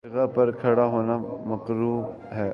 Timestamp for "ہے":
2.35-2.49